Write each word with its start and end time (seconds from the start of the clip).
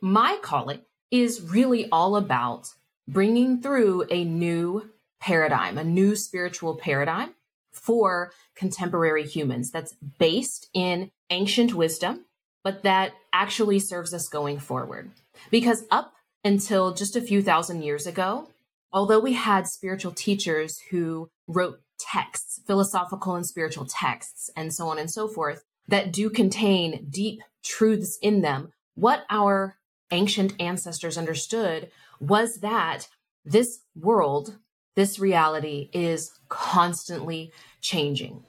my 0.00 0.38
calling 0.42 0.80
is 1.10 1.40
really 1.42 1.88
all 1.90 2.16
about 2.16 2.68
bringing 3.06 3.60
through 3.60 4.06
a 4.10 4.24
new 4.24 4.90
paradigm, 5.20 5.78
a 5.78 5.84
new 5.84 6.14
spiritual 6.14 6.76
paradigm 6.76 7.34
for 7.72 8.32
contemporary 8.54 9.26
humans 9.26 9.70
that's 9.70 9.94
based 10.18 10.68
in 10.74 11.10
ancient 11.30 11.74
wisdom, 11.74 12.24
but 12.62 12.82
that 12.82 13.12
actually 13.32 13.78
serves 13.78 14.12
us 14.12 14.28
going 14.28 14.58
forward. 14.58 15.10
Because 15.50 15.84
up 15.90 16.12
until 16.44 16.92
just 16.92 17.16
a 17.16 17.20
few 17.20 17.42
thousand 17.42 17.82
years 17.82 18.06
ago, 18.06 18.48
although 18.92 19.20
we 19.20 19.32
had 19.32 19.66
spiritual 19.66 20.12
teachers 20.12 20.78
who 20.90 21.30
wrote 21.46 21.80
texts, 21.98 22.60
philosophical 22.66 23.34
and 23.34 23.46
spiritual 23.46 23.86
texts, 23.86 24.50
and 24.56 24.72
so 24.72 24.88
on 24.88 24.98
and 24.98 25.10
so 25.10 25.26
forth, 25.28 25.64
that 25.88 26.12
do 26.12 26.30
contain 26.30 27.06
deep 27.10 27.40
truths 27.64 28.18
in 28.22 28.42
them, 28.42 28.72
what 28.94 29.24
our 29.30 29.76
ancient 30.10 30.54
ancestors 30.60 31.18
understood 31.18 31.90
was 32.20 32.56
that 32.60 33.08
this 33.44 33.80
world, 33.94 34.56
this 34.96 35.18
reality 35.18 35.90
is 35.92 36.32
constantly 36.48 37.52
changing. 37.80 38.42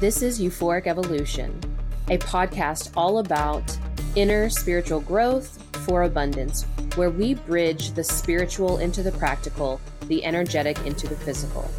This 0.00 0.22
is 0.22 0.40
Euphoric 0.40 0.86
Evolution, 0.86 1.58
a 2.08 2.18
podcast 2.18 2.90
all 2.96 3.18
about 3.18 3.76
inner 4.16 4.50
spiritual 4.50 5.00
growth 5.00 5.62
for 5.86 6.02
abundance, 6.02 6.64
where 6.96 7.10
we 7.10 7.34
bridge 7.34 7.92
the 7.92 8.04
spiritual 8.04 8.78
into 8.78 9.02
the 9.02 9.12
practical, 9.12 9.80
the 10.08 10.24
energetic 10.24 10.78
into 10.84 11.08
the 11.08 11.16
physical. 11.16 11.70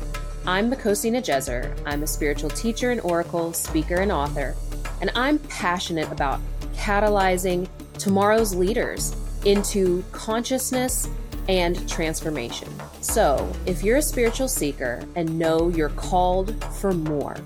I'm 0.47 0.71
Makhosi 0.71 1.11
Nejeser. 1.11 1.75
I'm 1.87 2.03
a 2.03 2.07
spiritual 2.07 2.51
teacher 2.51 2.91
and 2.91 3.01
oracle, 3.01 3.51
speaker, 3.51 3.95
and 3.95 4.11
author, 4.11 4.55
and 5.01 5.09
I'm 5.15 5.39
passionate 5.39 6.11
about 6.11 6.39
catalyzing 6.75 7.67
tomorrow's 7.97 8.53
leaders 8.53 9.15
into 9.45 10.03
consciousness 10.11 11.09
and 11.49 11.89
transformation. 11.89 12.69
So, 13.01 13.51
if 13.65 13.83
you're 13.83 13.97
a 13.97 14.03
spiritual 14.03 14.47
seeker 14.47 15.03
and 15.15 15.39
know 15.39 15.69
you're 15.69 15.89
called 15.89 16.63
for 16.75 16.93
more, 16.93 17.37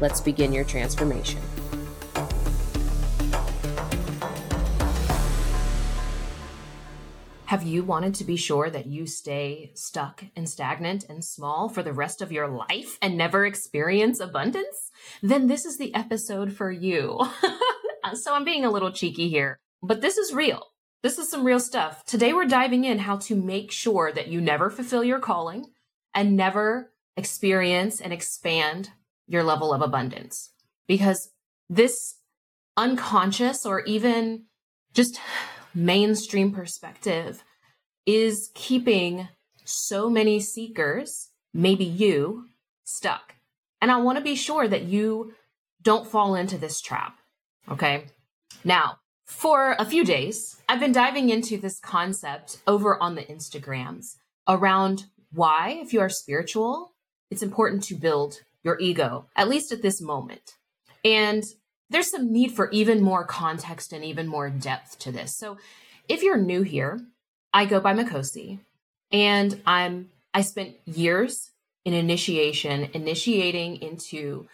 let's 0.00 0.20
begin 0.20 0.52
your 0.52 0.64
transformation. 0.64 1.40
Have 7.56 7.66
you 7.66 7.84
wanted 7.84 8.14
to 8.16 8.24
be 8.24 8.36
sure 8.36 8.68
that 8.68 8.84
you 8.84 9.06
stay 9.06 9.70
stuck 9.72 10.22
and 10.36 10.46
stagnant 10.46 11.06
and 11.08 11.24
small 11.24 11.70
for 11.70 11.82
the 11.82 11.94
rest 11.94 12.20
of 12.20 12.30
your 12.30 12.48
life 12.48 12.98
and 13.00 13.16
never 13.16 13.46
experience 13.46 14.20
abundance? 14.20 14.90
Then 15.22 15.46
this 15.46 15.64
is 15.64 15.78
the 15.78 15.94
episode 15.94 16.52
for 16.52 16.70
you. 16.70 17.18
so 18.12 18.34
I'm 18.34 18.44
being 18.44 18.66
a 18.66 18.70
little 18.70 18.92
cheeky 18.92 19.30
here, 19.30 19.58
but 19.82 20.02
this 20.02 20.18
is 20.18 20.34
real. 20.34 20.66
This 21.02 21.18
is 21.18 21.30
some 21.30 21.46
real 21.46 21.58
stuff. 21.58 22.04
Today 22.04 22.34
we're 22.34 22.44
diving 22.44 22.84
in 22.84 22.98
how 22.98 23.16
to 23.20 23.34
make 23.34 23.72
sure 23.72 24.12
that 24.12 24.28
you 24.28 24.42
never 24.42 24.68
fulfill 24.68 25.02
your 25.02 25.18
calling 25.18 25.64
and 26.12 26.36
never 26.36 26.92
experience 27.16 28.02
and 28.02 28.12
expand 28.12 28.90
your 29.26 29.42
level 29.42 29.72
of 29.72 29.80
abundance. 29.80 30.50
Because 30.86 31.30
this 31.70 32.16
unconscious 32.76 33.64
or 33.64 33.80
even 33.84 34.44
just 34.92 35.18
mainstream 35.76 36.52
perspective 36.52 37.44
is 38.06 38.50
keeping 38.54 39.28
so 39.64 40.08
many 40.08 40.40
seekers, 40.40 41.28
maybe 41.52 41.84
you, 41.84 42.46
stuck. 42.84 43.34
And 43.80 43.90
I 43.90 43.98
want 43.98 44.16
to 44.18 44.24
be 44.24 44.34
sure 44.34 44.66
that 44.66 44.84
you 44.84 45.34
don't 45.82 46.08
fall 46.08 46.34
into 46.34 46.56
this 46.56 46.80
trap. 46.80 47.18
Okay. 47.70 48.06
Now, 48.64 48.98
for 49.26 49.76
a 49.78 49.84
few 49.84 50.04
days, 50.04 50.56
I've 50.68 50.80
been 50.80 50.92
diving 50.92 51.30
into 51.30 51.58
this 51.58 51.78
concept 51.78 52.58
over 52.66 53.00
on 53.02 53.16
the 53.16 53.24
Instagrams 53.24 54.16
around 54.48 55.04
why, 55.32 55.78
if 55.82 55.92
you 55.92 56.00
are 56.00 56.08
spiritual, 56.08 56.92
it's 57.30 57.42
important 57.42 57.82
to 57.84 57.96
build 57.96 58.40
your 58.62 58.78
ego, 58.80 59.26
at 59.36 59.48
least 59.48 59.72
at 59.72 59.82
this 59.82 60.00
moment. 60.00 60.54
And 61.04 61.44
there's 61.90 62.10
some 62.10 62.32
need 62.32 62.52
for 62.52 62.70
even 62.70 63.02
more 63.02 63.24
context 63.24 63.92
and 63.92 64.04
even 64.04 64.26
more 64.26 64.50
depth 64.50 64.98
to 65.00 65.12
this. 65.12 65.36
So 65.36 65.58
if 66.08 66.22
you're 66.22 66.36
new 66.36 66.62
here, 66.62 67.00
I 67.52 67.64
go 67.64 67.80
by 67.80 67.94
Makhosi 67.94 68.58
and 69.12 69.60
I'm 69.66 70.10
I 70.34 70.42
spent 70.42 70.76
years 70.84 71.50
in 71.84 71.94
initiation, 71.94 72.90
initiating 72.92 73.76
into 73.76 74.48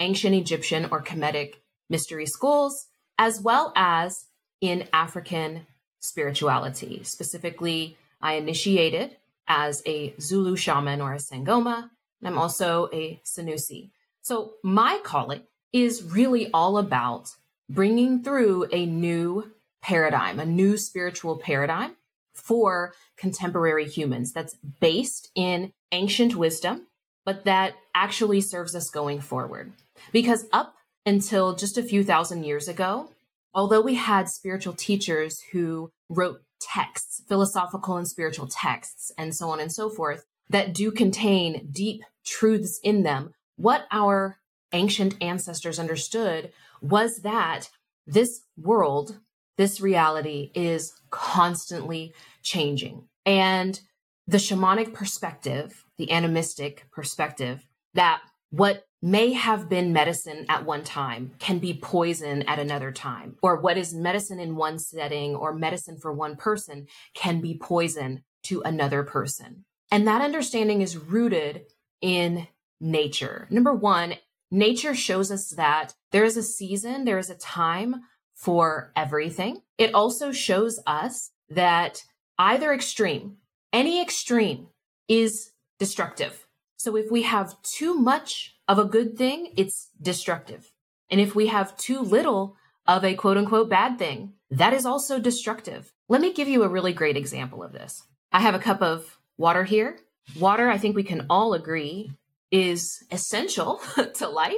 ancient 0.00 0.34
Egyptian 0.34 0.88
or 0.90 1.02
Kemetic 1.02 1.54
mystery 1.88 2.26
schools, 2.26 2.86
as 3.18 3.40
well 3.40 3.72
as 3.76 4.26
in 4.60 4.88
African 4.92 5.66
spirituality. 6.00 7.02
Specifically, 7.04 7.96
I 8.20 8.34
initiated 8.34 9.16
as 9.46 9.82
a 9.86 10.14
Zulu 10.20 10.56
shaman 10.56 11.00
or 11.00 11.14
a 11.14 11.18
Sangoma, 11.18 11.90
and 12.20 12.28
I'm 12.28 12.38
also 12.38 12.88
a 12.92 13.20
Sanusi. 13.24 13.90
So 14.22 14.54
my 14.64 15.00
calling 15.04 15.42
is 15.72 16.02
really 16.02 16.50
all 16.52 16.78
about 16.78 17.30
bringing 17.68 18.22
through 18.22 18.66
a 18.72 18.86
new 18.86 19.52
paradigm, 19.82 20.40
a 20.40 20.46
new 20.46 20.76
spiritual 20.76 21.36
paradigm 21.36 21.96
for 22.34 22.94
contemporary 23.16 23.86
humans 23.86 24.32
that's 24.32 24.56
based 24.80 25.30
in 25.34 25.72
ancient 25.92 26.34
wisdom, 26.34 26.86
but 27.24 27.44
that 27.44 27.74
actually 27.94 28.40
serves 28.40 28.74
us 28.74 28.90
going 28.90 29.20
forward. 29.20 29.72
Because 30.12 30.46
up 30.52 30.74
until 31.04 31.54
just 31.54 31.78
a 31.78 31.82
few 31.82 32.04
thousand 32.04 32.44
years 32.44 32.68
ago, 32.68 33.10
although 33.54 33.80
we 33.80 33.94
had 33.94 34.28
spiritual 34.28 34.74
teachers 34.74 35.40
who 35.52 35.90
wrote 36.08 36.40
texts, 36.60 37.22
philosophical 37.28 37.96
and 37.96 38.08
spiritual 38.08 38.46
texts, 38.46 39.12
and 39.18 39.34
so 39.34 39.50
on 39.50 39.60
and 39.60 39.72
so 39.72 39.90
forth, 39.90 40.24
that 40.50 40.72
do 40.72 40.90
contain 40.90 41.68
deep 41.70 42.02
truths 42.24 42.80
in 42.82 43.02
them, 43.02 43.32
what 43.56 43.86
our 43.90 44.38
ancient 44.72 45.16
ancestors 45.20 45.78
understood 45.78 46.52
was 46.80 47.18
that 47.22 47.70
this 48.06 48.42
world, 48.56 49.18
this 49.56 49.80
reality 49.80 50.50
is 50.54 50.92
constantly 51.10 52.14
changing. 52.42 53.08
And 53.26 53.80
the 54.26 54.38
shamanic 54.38 54.92
perspective, 54.92 55.84
the 55.96 56.10
animistic 56.10 56.86
perspective, 56.90 57.64
that 57.94 58.20
what 58.50 58.84
may 59.02 59.32
have 59.32 59.68
been 59.68 59.92
medicine 59.92 60.44
at 60.48 60.64
one 60.64 60.82
time 60.82 61.32
can 61.38 61.58
be 61.58 61.74
poison 61.74 62.42
at 62.42 62.58
another 62.58 62.90
time, 62.90 63.36
or 63.42 63.60
what 63.60 63.78
is 63.78 63.94
medicine 63.94 64.40
in 64.40 64.56
one 64.56 64.78
setting 64.78 65.34
or 65.34 65.54
medicine 65.54 65.98
for 65.98 66.12
one 66.12 66.36
person 66.36 66.86
can 67.14 67.40
be 67.40 67.56
poison 67.56 68.22
to 68.42 68.60
another 68.62 69.02
person. 69.02 69.64
And 69.90 70.06
that 70.06 70.22
understanding 70.22 70.82
is 70.82 70.96
rooted 70.96 71.66
in 72.00 72.48
nature. 72.80 73.46
Number 73.50 73.74
one, 73.74 74.14
nature 74.50 74.94
shows 74.94 75.30
us 75.30 75.50
that 75.50 75.94
there 76.12 76.24
is 76.24 76.36
a 76.36 76.42
season, 76.42 77.04
there 77.04 77.18
is 77.18 77.30
a 77.30 77.34
time 77.36 78.02
for 78.34 78.92
everything. 78.96 79.62
It 79.76 79.94
also 79.94 80.32
shows 80.32 80.80
us 80.86 81.30
that 81.50 82.04
either 82.38 82.72
extreme, 82.72 83.36
any 83.72 84.00
extreme 84.00 84.68
is 85.08 85.50
destructive. 85.78 86.46
So 86.76 86.96
if 86.96 87.10
we 87.10 87.22
have 87.22 87.60
too 87.62 87.94
much 87.94 88.54
of 88.68 88.78
a 88.78 88.84
good 88.84 89.16
thing, 89.18 89.52
it's 89.56 89.88
destructive. 90.00 90.72
And 91.10 91.20
if 91.20 91.34
we 91.34 91.48
have 91.48 91.76
too 91.76 92.00
little 92.00 92.56
of 92.86 93.04
a 93.04 93.14
quote 93.14 93.36
unquote 93.36 93.68
bad 93.68 93.98
thing, 93.98 94.34
that 94.50 94.72
is 94.72 94.86
also 94.86 95.18
destructive. 95.18 95.92
Let 96.08 96.20
me 96.20 96.32
give 96.32 96.48
you 96.48 96.62
a 96.62 96.68
really 96.68 96.92
great 96.92 97.16
example 97.16 97.62
of 97.62 97.72
this. 97.72 98.04
I 98.30 98.40
have 98.40 98.54
a 98.54 98.60
cup 98.60 98.82
of 98.82 99.18
water 99.36 99.64
here. 99.64 99.98
Water, 100.38 100.68
I 100.68 100.78
think 100.78 100.94
we 100.94 101.02
can 101.02 101.26
all 101.28 101.54
agree, 101.54 102.12
is 102.50 103.04
essential 103.10 103.80
to 104.14 104.28
life. 104.28 104.54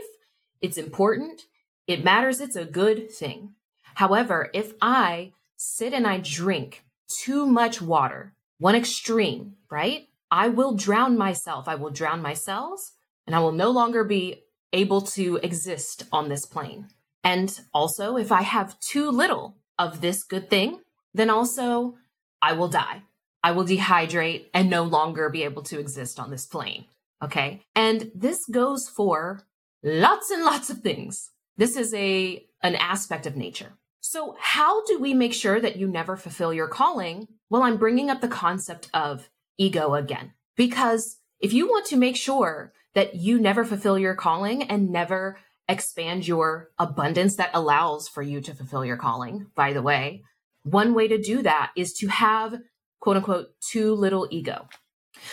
It's 0.60 0.78
important. 0.78 1.42
It 1.86 2.04
matters. 2.04 2.40
It's 2.40 2.56
a 2.56 2.64
good 2.64 3.10
thing. 3.10 3.54
However, 3.94 4.50
if 4.54 4.74
I 4.80 5.32
sit 5.56 5.92
and 5.92 6.06
I 6.06 6.18
drink 6.18 6.84
too 7.08 7.46
much 7.46 7.82
water, 7.82 8.34
one 8.58 8.74
extreme, 8.74 9.54
right? 9.70 10.08
I 10.30 10.48
will 10.48 10.74
drown 10.74 11.18
myself. 11.18 11.66
I 11.66 11.74
will 11.74 11.90
drown 11.90 12.22
my 12.22 12.34
cells 12.34 12.92
and 13.26 13.34
I 13.34 13.40
will 13.40 13.52
no 13.52 13.70
longer 13.70 14.04
be 14.04 14.44
able 14.72 15.00
to 15.00 15.36
exist 15.42 16.04
on 16.12 16.28
this 16.28 16.46
plane. 16.46 16.88
And 17.24 17.60
also, 17.74 18.16
if 18.16 18.32
I 18.32 18.42
have 18.42 18.78
too 18.80 19.10
little 19.10 19.56
of 19.78 20.00
this 20.00 20.22
good 20.22 20.48
thing, 20.48 20.80
then 21.12 21.30
also 21.30 21.96
I 22.40 22.52
will 22.52 22.68
die. 22.68 23.02
I 23.42 23.52
will 23.52 23.64
dehydrate 23.64 24.46
and 24.54 24.70
no 24.70 24.84
longer 24.84 25.28
be 25.28 25.42
able 25.42 25.62
to 25.64 25.80
exist 25.80 26.20
on 26.20 26.30
this 26.30 26.46
plane. 26.46 26.84
Okay. 27.22 27.62
And 27.74 28.10
this 28.14 28.46
goes 28.46 28.88
for 28.88 29.42
lots 29.82 30.30
and 30.30 30.44
lots 30.44 30.70
of 30.70 30.80
things. 30.80 31.30
This 31.56 31.76
is 31.76 31.92
a, 31.94 32.44
an 32.62 32.76
aspect 32.76 33.26
of 33.26 33.36
nature. 33.36 33.74
So 34.00 34.34
how 34.40 34.84
do 34.86 34.98
we 34.98 35.12
make 35.12 35.34
sure 35.34 35.60
that 35.60 35.76
you 35.76 35.86
never 35.86 36.16
fulfill 36.16 36.54
your 36.54 36.68
calling? 36.68 37.28
Well, 37.50 37.62
I'm 37.62 37.76
bringing 37.76 38.08
up 38.08 38.22
the 38.22 38.28
concept 38.28 38.88
of 38.94 39.28
ego 39.58 39.94
again, 39.94 40.32
because 40.56 41.18
if 41.38 41.52
you 41.52 41.66
want 41.66 41.86
to 41.86 41.96
make 41.96 42.16
sure 42.16 42.72
that 42.94 43.14
you 43.14 43.38
never 43.38 43.64
fulfill 43.64 43.98
your 43.98 44.14
calling 44.14 44.62
and 44.62 44.90
never 44.90 45.38
expand 45.68 46.26
your 46.26 46.70
abundance 46.78 47.36
that 47.36 47.50
allows 47.52 48.08
for 48.08 48.22
you 48.22 48.40
to 48.40 48.54
fulfill 48.54 48.84
your 48.84 48.96
calling, 48.96 49.46
by 49.54 49.74
the 49.74 49.82
way, 49.82 50.22
one 50.62 50.94
way 50.94 51.06
to 51.08 51.20
do 51.20 51.42
that 51.42 51.72
is 51.76 51.92
to 51.94 52.08
have 52.08 52.58
quote 53.00 53.18
unquote 53.18 53.48
too 53.60 53.94
little 53.94 54.26
ego. 54.30 54.66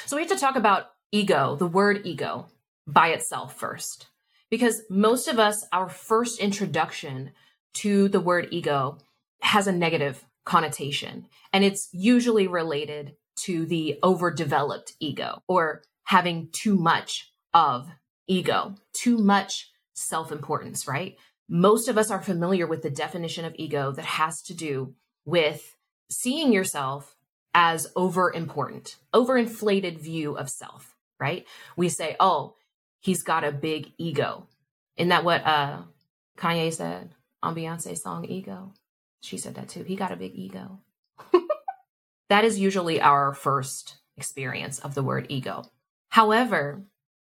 So 0.05 0.17
we 0.17 0.23
have 0.23 0.31
to 0.31 0.37
talk 0.37 0.57
about 0.57 0.87
ego, 1.11 1.55
the 1.55 1.67
word 1.67 2.01
ego 2.05 2.47
by 2.85 3.09
itself 3.09 3.57
first, 3.57 4.07
because 4.49 4.81
most 4.89 5.27
of 5.27 5.39
us, 5.39 5.65
our 5.71 5.89
first 5.89 6.39
introduction 6.39 7.31
to 7.75 8.07
the 8.07 8.19
word 8.19 8.47
ego 8.51 8.97
has 9.41 9.67
a 9.67 9.71
negative 9.71 10.25
connotation, 10.45 11.27
and 11.53 11.63
it's 11.63 11.89
usually 11.91 12.47
related 12.47 13.15
to 13.37 13.65
the 13.65 13.99
overdeveloped 14.03 14.93
ego 14.99 15.41
or 15.47 15.83
having 16.05 16.49
too 16.51 16.75
much 16.75 17.31
of 17.53 17.89
ego, 18.27 18.75
too 18.93 19.17
much 19.17 19.71
self 19.93 20.31
importance, 20.31 20.87
right? 20.87 21.17
Most 21.49 21.87
of 21.87 21.97
us 21.97 22.11
are 22.11 22.21
familiar 22.21 22.67
with 22.67 22.81
the 22.81 22.89
definition 22.89 23.45
of 23.45 23.55
ego 23.57 23.91
that 23.91 24.05
has 24.05 24.41
to 24.43 24.53
do 24.53 24.95
with 25.25 25.75
seeing 26.09 26.51
yourself 26.51 27.15
as 27.53 27.87
over 27.95 28.31
important, 28.31 28.97
overinflated 29.13 29.97
view 29.97 30.37
of 30.37 30.49
self, 30.49 30.95
right? 31.19 31.45
We 31.75 31.89
say, 31.89 32.15
oh, 32.19 32.55
he's 32.99 33.23
got 33.23 33.43
a 33.43 33.51
big 33.51 33.91
ego. 33.97 34.47
Isn't 34.95 35.09
that 35.09 35.23
what 35.23 35.45
uh, 35.45 35.81
Kanye 36.37 36.73
said 36.73 37.11
on 37.43 37.55
Beyonce's 37.55 38.01
song 38.01 38.25
Ego? 38.25 38.73
She 39.21 39.37
said 39.37 39.55
that 39.55 39.69
too. 39.69 39.83
He 39.83 39.95
got 39.95 40.11
a 40.11 40.15
big 40.15 40.33
ego. 40.35 40.79
that 42.29 42.45
is 42.45 42.59
usually 42.59 43.01
our 43.01 43.33
first 43.33 43.97
experience 44.15 44.79
of 44.79 44.95
the 44.95 45.03
word 45.03 45.27
ego. 45.29 45.63
However, 46.09 46.83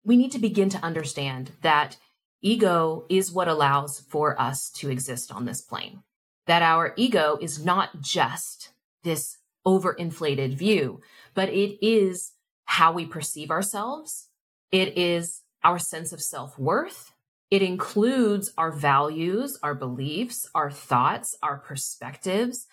we 0.04 0.16
need 0.16 0.32
to 0.32 0.38
begin 0.38 0.68
to 0.70 0.84
understand 0.84 1.52
that 1.62 1.96
ego 2.42 3.04
is 3.08 3.32
what 3.32 3.48
allows 3.48 4.00
for 4.00 4.40
us 4.40 4.70
to 4.70 4.90
exist 4.90 5.32
on 5.32 5.44
this 5.44 5.60
plane 5.60 6.02
that 6.46 6.62
our 6.62 6.92
ego 6.96 7.36
is 7.40 7.64
not 7.64 8.00
just 8.00 8.70
this 9.02 9.38
overinflated 9.66 10.54
view, 10.54 11.00
but 11.34 11.48
it 11.48 11.84
is 11.84 12.32
how 12.66 12.92
we 12.92 13.06
perceive 13.06 13.50
ourselves. 13.50 14.28
It 14.70 14.96
is 14.98 15.42
our 15.64 15.78
sense 15.78 16.12
of 16.12 16.22
self 16.22 16.58
worth. 16.58 17.12
It 17.50 17.62
includes 17.62 18.52
our 18.58 18.72
values, 18.72 19.58
our 19.62 19.74
beliefs, 19.74 20.48
our 20.54 20.70
thoughts, 20.70 21.36
our 21.42 21.58
perspectives. 21.58 22.66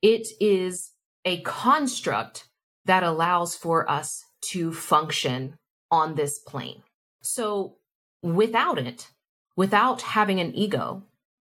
It 0.00 0.28
is 0.40 0.92
a 1.24 1.40
construct 1.42 2.48
that 2.84 3.02
allows 3.02 3.56
for 3.56 3.88
us 3.90 4.24
to 4.50 4.72
function 4.72 5.56
on 5.90 6.14
this 6.14 6.38
plane. 6.38 6.82
So 7.22 7.76
without 8.22 8.78
it, 8.78 9.10
without 9.56 10.02
having 10.02 10.40
an 10.40 10.54
ego, 10.54 11.04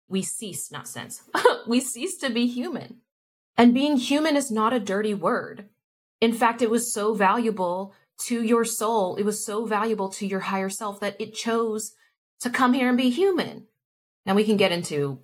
we 0.08 0.22
cease, 0.22 0.70
not 0.70 0.88
sense, 0.88 1.22
we 1.66 1.80
cease 1.80 2.16
to 2.18 2.30
be 2.30 2.46
human. 2.46 2.98
And 3.56 3.74
being 3.74 3.96
human 3.96 4.36
is 4.36 4.50
not 4.50 4.72
a 4.72 4.80
dirty 4.80 5.14
word. 5.14 5.68
In 6.20 6.32
fact, 6.32 6.62
it 6.62 6.70
was 6.70 6.92
so 6.92 7.14
valuable 7.14 7.94
to 8.26 8.42
your 8.42 8.64
soul. 8.64 9.16
It 9.16 9.24
was 9.24 9.44
so 9.44 9.66
valuable 9.66 10.08
to 10.10 10.26
your 10.26 10.40
higher 10.40 10.70
self 10.70 11.00
that 11.00 11.20
it 11.20 11.34
chose 11.34 11.92
to 12.40 12.50
come 12.50 12.72
here 12.72 12.88
and 12.88 12.96
be 12.96 13.10
human. 13.10 13.66
Now 14.24 14.34
we 14.34 14.44
can 14.44 14.56
get 14.56 14.72
into 14.72 15.20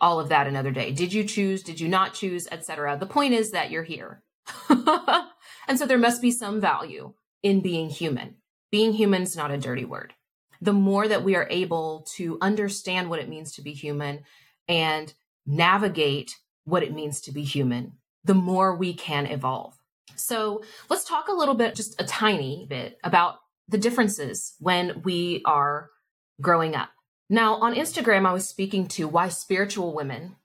all 0.00 0.20
of 0.20 0.28
that 0.28 0.46
another 0.46 0.70
day. 0.70 0.92
Did 0.92 1.12
you 1.12 1.24
choose? 1.24 1.62
Did 1.62 1.80
you 1.80 1.88
not 1.88 2.14
choose? 2.14 2.46
Etc. 2.50 2.96
The 2.98 3.06
point 3.06 3.34
is 3.34 3.50
that 3.50 3.70
you're 3.70 3.82
here. 3.82 4.22
and 4.68 5.78
so 5.78 5.86
there 5.86 5.98
must 5.98 6.22
be 6.22 6.30
some 6.30 6.60
value 6.60 7.14
in 7.42 7.60
being 7.60 7.90
human. 7.90 8.36
Being 8.70 8.92
human 8.92 9.22
is 9.22 9.36
not 9.36 9.50
a 9.50 9.58
dirty 9.58 9.84
word 9.84 10.14
the 10.60 10.72
more 10.72 11.06
that 11.06 11.24
we 11.24 11.36
are 11.36 11.46
able 11.50 12.06
to 12.16 12.38
understand 12.40 13.10
what 13.10 13.18
it 13.18 13.28
means 13.28 13.52
to 13.52 13.62
be 13.62 13.72
human 13.72 14.20
and 14.68 15.12
navigate 15.46 16.36
what 16.64 16.82
it 16.82 16.94
means 16.94 17.20
to 17.22 17.32
be 17.32 17.44
human, 17.44 17.92
the 18.24 18.34
more 18.34 18.74
we 18.74 18.92
can 18.94 19.26
evolve. 19.26 19.75
So 20.14 20.62
let's 20.88 21.04
talk 21.04 21.28
a 21.28 21.34
little 21.34 21.54
bit, 21.54 21.74
just 21.74 22.00
a 22.00 22.04
tiny 22.04 22.66
bit 22.68 22.98
about 23.02 23.36
the 23.68 23.78
differences 23.78 24.54
when 24.60 25.02
we 25.02 25.42
are 25.44 25.90
growing 26.40 26.74
up. 26.74 26.90
Now, 27.28 27.56
on 27.56 27.74
Instagram, 27.74 28.26
I 28.26 28.32
was 28.32 28.48
speaking 28.48 28.86
to 28.88 29.08
why 29.08 29.28
spiritual 29.28 29.94
women 29.94 30.36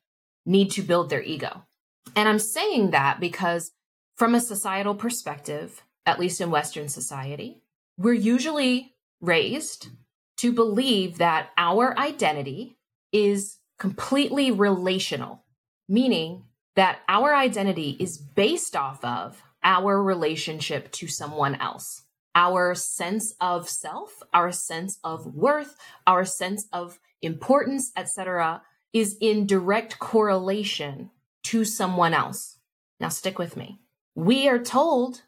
need 0.45 0.71
to 0.71 0.81
build 0.81 1.09
their 1.09 1.21
ego. 1.21 1.63
And 2.15 2.27
I'm 2.27 2.39
saying 2.39 2.91
that 2.91 3.19
because, 3.19 3.71
from 4.15 4.33
a 4.33 4.39
societal 4.39 4.95
perspective, 4.95 5.83
at 6.05 6.19
least 6.19 6.41
in 6.41 6.49
Western 6.49 6.89
society, 6.89 7.61
we're 7.97 8.13
usually 8.13 8.95
raised 9.21 9.89
to 10.37 10.51
believe 10.51 11.19
that 11.19 11.49
our 11.57 11.97
identity 11.99 12.77
is 13.11 13.57
completely 13.77 14.49
relational, 14.49 15.43
meaning 15.87 16.45
that 16.75 16.99
our 17.07 17.35
identity 17.35 17.95
is 17.99 18.17
based 18.17 18.75
off 18.75 19.03
of 19.05 19.43
our 19.63 20.01
relationship 20.01 20.91
to 20.93 21.07
someone 21.07 21.55
else. 21.55 22.03
Our 22.33 22.75
sense 22.75 23.33
of 23.41 23.67
self, 23.67 24.23
our 24.33 24.51
sense 24.51 24.99
of 25.03 25.35
worth, 25.35 25.75
our 26.07 26.23
sense 26.23 26.67
of 26.71 26.99
importance, 27.21 27.91
etc., 27.95 28.61
is 28.93 29.17
in 29.19 29.45
direct 29.45 29.99
correlation 29.99 31.11
to 31.43 31.65
someone 31.65 32.13
else. 32.13 32.57
Now, 32.99 33.09
stick 33.09 33.37
with 33.39 33.57
me. 33.57 33.79
We 34.15 34.47
are 34.47 34.59
told 34.59 35.23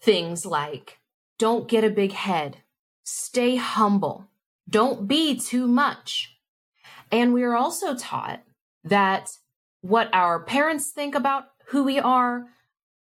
things 0.00 0.46
like 0.46 0.98
don't 1.38 1.68
get 1.68 1.84
a 1.84 1.90
big 1.90 2.12
head, 2.12 2.58
stay 3.04 3.56
humble, 3.56 4.28
don't 4.68 5.06
be 5.06 5.36
too 5.38 5.66
much. 5.66 6.36
And 7.10 7.32
we 7.32 7.42
are 7.42 7.56
also 7.56 7.94
taught 7.94 8.42
that 8.84 9.30
what 9.80 10.10
our 10.12 10.40
parents 10.40 10.90
think 10.90 11.14
about 11.14 11.44
who 11.66 11.84
we 11.84 11.98
are, 11.98 12.46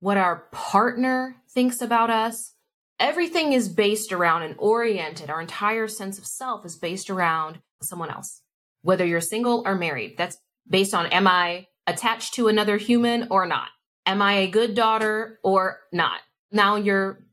what 0.04 0.18
our 0.18 0.50
partner 0.52 1.38
thinks 1.50 1.80
about 1.80 2.10
us, 2.10 2.56
everything 3.00 3.54
is 3.54 3.70
based 3.70 4.12
around 4.12 4.42
and 4.42 4.54
oriented. 4.58 5.30
Our 5.30 5.40
entire 5.40 5.88
sense 5.88 6.18
of 6.18 6.26
self 6.26 6.66
is 6.66 6.76
based 6.76 7.10
around 7.10 7.60
someone 7.82 8.10
else. 8.10 8.42
Whether 8.82 9.06
you're 9.06 9.22
single 9.22 9.64
or 9.66 9.76
married, 9.76 10.18
that's 10.18 10.38
based 10.70 10.94
on 10.94 11.06
am 11.06 11.26
I 11.26 11.68
attached 11.88 12.34
to 12.34 12.50
another 12.50 12.76
human 12.76 13.30
or 13.32 13.46
not? 13.46 13.70
Am 14.06 14.22
I 14.22 14.34
a 14.34 14.48
good 14.50 14.76
daughter 14.76 15.40
or 15.42 15.80
not? 15.94 16.20
Now 16.52 16.76
your 16.76 17.24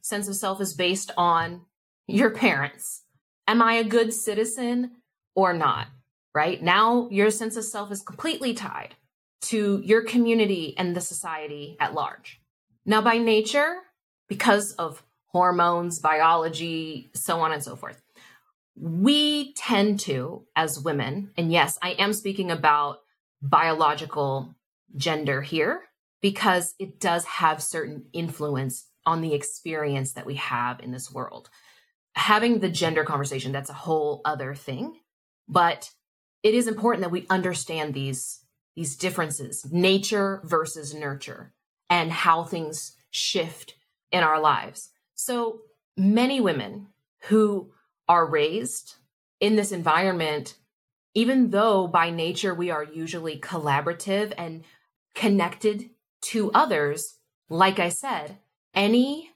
sense 0.00 0.26
of 0.26 0.34
self 0.34 0.62
is 0.62 0.72
based 0.72 1.10
on 1.18 1.66
your 2.06 2.30
parents 2.30 3.02
am 3.46 3.60
I 3.60 3.74
a 3.74 3.84
good 3.84 4.14
citizen 4.14 4.92
or 5.34 5.52
not? 5.52 5.88
Right 6.34 6.62
now, 6.62 7.06
your 7.10 7.30
sense 7.30 7.58
of 7.58 7.64
self 7.64 7.92
is 7.92 8.00
completely 8.00 8.54
tied 8.54 8.94
to 9.44 9.80
your 9.84 10.02
community 10.02 10.74
and 10.76 10.94
the 10.94 11.00
society 11.00 11.76
at 11.80 11.94
large. 11.94 12.40
Now, 12.84 13.00
by 13.00 13.18
nature, 13.18 13.76
because 14.28 14.72
of 14.72 15.02
hormones, 15.26 15.98
biology, 15.98 17.10
so 17.14 17.40
on 17.40 17.52
and 17.52 17.62
so 17.62 17.76
forth, 17.76 18.00
we 18.76 19.54
tend 19.54 20.00
to, 20.00 20.44
as 20.56 20.80
women, 20.80 21.30
and 21.36 21.52
yes, 21.52 21.78
I 21.82 21.90
am 21.92 22.12
speaking 22.12 22.50
about 22.50 22.98
biological 23.40 24.54
gender 24.96 25.42
here 25.42 25.82
because 26.20 26.74
it 26.78 27.00
does 27.00 27.24
have 27.24 27.62
certain 27.62 28.06
influence 28.12 28.86
on 29.06 29.20
the 29.20 29.34
experience 29.34 30.12
that 30.12 30.26
we 30.26 30.36
have 30.36 30.80
in 30.80 30.90
this 30.90 31.12
world 31.12 31.50
having 32.14 32.60
the 32.60 32.68
gender 32.68 33.04
conversation, 33.04 33.52
that's 33.52 33.70
a 33.70 33.74
whole 33.74 34.20
other 34.24 34.54
thing. 34.54 34.98
But 35.48 35.90
it 36.42 36.54
is 36.54 36.68
important 36.68 37.02
that 37.02 37.10
we 37.10 37.26
understand 37.28 37.94
these 37.94 38.40
these 38.76 38.96
differences, 38.96 39.66
nature 39.70 40.40
versus 40.44 40.94
nurture, 40.94 41.52
and 41.88 42.10
how 42.10 42.44
things 42.44 42.96
shift 43.10 43.74
in 44.10 44.22
our 44.22 44.40
lives. 44.40 44.90
So 45.14 45.60
many 45.96 46.40
women 46.40 46.88
who 47.28 47.72
are 48.08 48.26
raised 48.26 48.96
in 49.40 49.56
this 49.56 49.72
environment, 49.72 50.56
even 51.14 51.50
though 51.50 51.86
by 51.86 52.10
nature 52.10 52.54
we 52.54 52.70
are 52.70 52.84
usually 52.84 53.38
collaborative 53.38 54.32
and 54.36 54.64
connected 55.14 55.90
to 56.22 56.50
others, 56.52 57.18
like 57.48 57.78
I 57.78 57.88
said, 57.90 58.38
any 58.74 59.30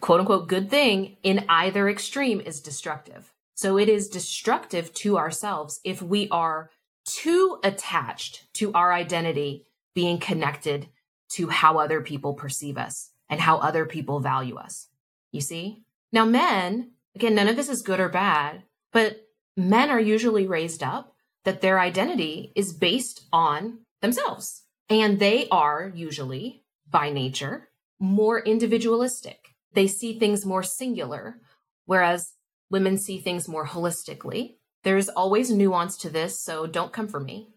quote 0.00 0.20
unquote 0.20 0.48
good 0.48 0.70
thing 0.70 1.16
in 1.22 1.44
either 1.48 1.88
extreme 1.88 2.40
is 2.40 2.60
destructive. 2.60 3.32
So 3.54 3.76
it 3.76 3.88
is 3.88 4.08
destructive 4.08 4.92
to 4.94 5.18
ourselves 5.18 5.80
if 5.84 6.00
we 6.00 6.28
are 6.30 6.70
too 7.12 7.58
attached 7.62 8.52
to 8.54 8.72
our 8.72 8.92
identity 8.92 9.66
being 9.94 10.18
connected 10.18 10.88
to 11.30 11.48
how 11.48 11.78
other 11.78 12.00
people 12.00 12.34
perceive 12.34 12.78
us 12.78 13.10
and 13.28 13.40
how 13.40 13.58
other 13.58 13.84
people 13.84 14.20
value 14.20 14.56
us. 14.56 14.88
You 15.32 15.40
see? 15.40 15.84
Now, 16.12 16.24
men, 16.24 16.92
again, 17.14 17.34
none 17.34 17.48
of 17.48 17.56
this 17.56 17.68
is 17.68 17.82
good 17.82 18.00
or 18.00 18.08
bad, 18.08 18.62
but 18.92 19.28
men 19.56 19.90
are 19.90 20.00
usually 20.00 20.46
raised 20.46 20.82
up 20.82 21.14
that 21.44 21.60
their 21.60 21.78
identity 21.78 22.52
is 22.56 22.72
based 22.72 23.26
on 23.32 23.80
themselves. 24.00 24.62
And 24.88 25.18
they 25.18 25.48
are 25.50 25.92
usually, 25.94 26.64
by 26.88 27.10
nature, 27.10 27.68
more 28.00 28.40
individualistic 28.40 29.48
they 29.78 29.86
see 29.86 30.18
things 30.18 30.46
more 30.46 30.62
singular, 30.62 31.40
whereas 31.86 32.34
women 32.70 32.98
see 32.98 33.18
things 33.18 33.48
more 33.48 33.66
holistically. 33.66 34.56
There's 34.88 35.10
always 35.10 35.50
nuance 35.50 35.98
to 35.98 36.08
this, 36.08 36.38
so 36.38 36.66
don't 36.66 36.94
come 36.94 37.08
for 37.08 37.20
me. 37.20 37.50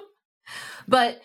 but 0.88 1.20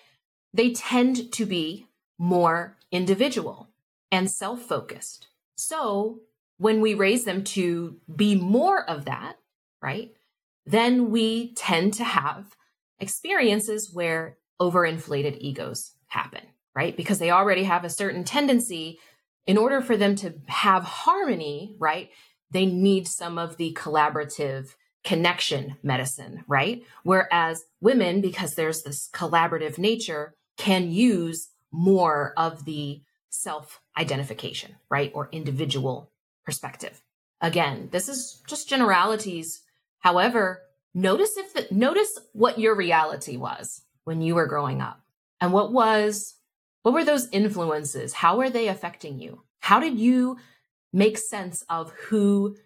they 0.53 0.73
tend 0.73 1.31
to 1.31 1.45
be 1.45 1.87
more 2.17 2.75
individual 2.91 3.69
and 4.11 4.29
self 4.29 4.63
focused. 4.63 5.27
So 5.55 6.19
when 6.57 6.81
we 6.81 6.93
raise 6.93 7.23
them 7.23 7.45
to 7.55 8.01
be 8.13 8.35
more 8.35 8.83
of 8.83 9.05
that, 9.05 9.37
right, 9.81 10.13
then 10.65 11.09
we 11.09 11.53
tend 11.53 11.93
to 11.93 12.03
have 12.03 12.57
experiences 12.99 13.93
where 13.93 14.37
overinflated 14.59 15.37
egos 15.39 15.93
happen, 16.07 16.41
right? 16.75 16.97
Because 16.97 17.19
they 17.19 17.31
already 17.31 17.63
have 17.63 17.85
a 17.85 17.89
certain 17.89 18.25
tendency. 18.25 18.99
In 19.47 19.57
order 19.57 19.79
for 19.79 19.95
them 19.95 20.15
to 20.17 20.33
have 20.47 20.83
harmony, 20.83 21.77
right, 21.79 22.09
they 22.51 22.65
need 22.65 23.07
some 23.07 23.37
of 23.37 23.55
the 23.55 23.71
collaborative 23.71 24.75
connection 25.03 25.77
medicine, 25.83 26.43
right? 26.47 26.83
Whereas 27.03 27.65
women, 27.81 28.21
because 28.21 28.55
there's 28.55 28.83
this 28.83 29.09
collaborative 29.13 29.77
nature, 29.77 30.33
can 30.57 30.91
use 30.91 31.49
more 31.71 32.33
of 32.37 32.65
the 32.65 33.01
self 33.29 33.81
identification, 33.97 34.75
right? 34.89 35.11
Or 35.13 35.29
individual 35.31 36.11
perspective. 36.45 37.01
Again, 37.41 37.89
this 37.91 38.07
is 38.07 38.41
just 38.47 38.69
generalities. 38.69 39.61
However, 39.99 40.61
notice 40.93 41.35
if 41.37 41.53
the, 41.53 41.67
notice 41.71 42.19
what 42.33 42.59
your 42.59 42.75
reality 42.75 43.35
was 43.35 43.81
when 44.03 44.21
you 44.21 44.35
were 44.35 44.47
growing 44.47 44.81
up 44.81 45.01
and 45.41 45.51
what 45.51 45.73
was 45.73 46.35
what 46.83 46.93
were 46.93 47.05
those 47.05 47.29
influences? 47.31 48.13
How 48.13 48.37
were 48.37 48.49
they 48.49 48.67
affecting 48.67 49.17
you? 49.17 49.43
How 49.59 49.79
did 49.79 49.97
you 49.97 50.37
make 50.91 51.17
sense 51.17 51.63
of 51.69 51.91
who 51.91 52.57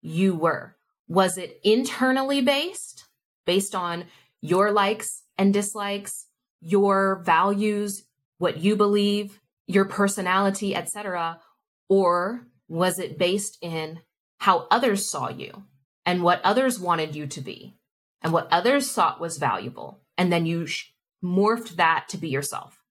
you 0.00 0.34
were? 0.34 0.76
Was 1.08 1.38
it 1.38 1.60
internally 1.64 2.40
based, 2.40 3.04
based 3.46 3.74
on 3.74 4.04
your 4.40 4.70
likes 4.70 5.22
and 5.36 5.52
dislikes, 5.52 6.26
your 6.60 7.22
values, 7.24 8.04
what 8.38 8.58
you 8.58 8.76
believe, 8.76 9.40
your 9.66 9.84
personality, 9.84 10.74
etc., 10.74 11.40
or 11.88 12.46
was 12.68 12.98
it 12.98 13.18
based 13.18 13.58
in 13.62 14.00
how 14.38 14.66
others 14.70 15.10
saw 15.10 15.28
you 15.28 15.64
and 16.04 16.22
what 16.22 16.40
others 16.44 16.78
wanted 16.78 17.14
you 17.14 17.26
to 17.26 17.40
be 17.40 17.76
and 18.22 18.32
what 18.32 18.48
others 18.50 18.92
thought 18.92 19.20
was 19.20 19.38
valuable 19.38 20.00
and 20.16 20.32
then 20.32 20.46
you 20.46 20.66
sh- 20.66 20.92
morphed 21.24 21.76
that 21.76 22.06
to 22.08 22.16
be 22.16 22.28
yourself. 22.28 22.82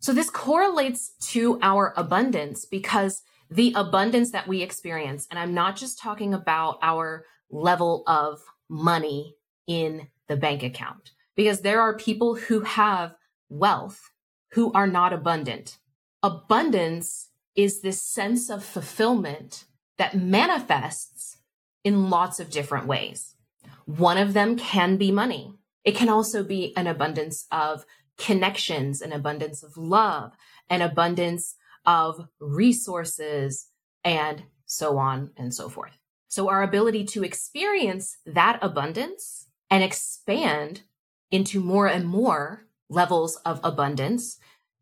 So 0.00 0.12
this 0.12 0.30
correlates 0.30 1.12
to 1.32 1.58
our 1.60 1.92
abundance 1.96 2.64
because 2.64 3.22
the 3.50 3.72
abundance 3.74 4.30
that 4.30 4.46
we 4.46 4.62
experience 4.62 5.26
and 5.30 5.38
I'm 5.38 5.54
not 5.54 5.76
just 5.76 5.98
talking 5.98 6.32
about 6.32 6.78
our 6.82 7.24
level 7.50 8.02
of 8.06 8.42
money 8.68 9.36
in 9.66 10.08
the 10.28 10.36
bank 10.36 10.62
account 10.62 11.12
because 11.36 11.60
there 11.60 11.80
are 11.80 11.96
people 11.96 12.34
who 12.34 12.60
have 12.60 13.14
wealth 13.48 14.10
who 14.52 14.72
are 14.72 14.86
not 14.86 15.12
abundant. 15.12 15.78
Abundance 16.22 17.30
is 17.54 17.80
this 17.80 18.02
sense 18.02 18.50
of 18.50 18.64
fulfillment 18.64 19.64
that 19.98 20.16
manifests 20.16 21.38
in 21.84 22.10
lots 22.10 22.40
of 22.40 22.50
different 22.50 22.86
ways. 22.86 23.34
One 23.84 24.18
of 24.18 24.32
them 24.32 24.56
can 24.56 24.96
be 24.96 25.10
money. 25.10 25.54
It 25.84 25.96
can 25.96 26.08
also 26.08 26.44
be 26.44 26.76
an 26.76 26.86
abundance 26.86 27.46
of 27.50 27.84
connections, 28.16 29.00
an 29.00 29.12
abundance 29.12 29.62
of 29.62 29.76
love, 29.76 30.32
an 30.68 30.82
abundance 30.82 31.54
of 31.86 32.28
resources, 32.40 33.68
and 34.04 34.42
so 34.66 34.98
on 34.98 35.30
and 35.36 35.54
so 35.54 35.68
forth. 35.68 35.98
So 36.28 36.48
our 36.48 36.62
ability 36.62 37.04
to 37.06 37.24
experience 37.24 38.16
that 38.26 38.58
abundance 38.62 39.46
and 39.70 39.82
expand 39.82 40.82
into 41.30 41.60
more 41.60 41.86
and 41.86 42.06
more 42.06 42.66
levels 42.88 43.36
of 43.44 43.60
abundance. 43.62 44.38